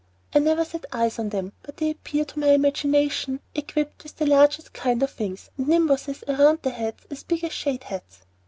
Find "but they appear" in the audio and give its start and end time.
1.61-2.25